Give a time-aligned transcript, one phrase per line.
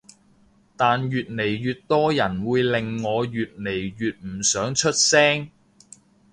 [0.75, 5.49] 但越嚟越多人會令我越嚟越唔想出聲